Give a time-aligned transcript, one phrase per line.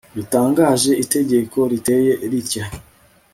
[0.17, 2.65] DUTANGAJE ITEGEKO RITEYE RITYA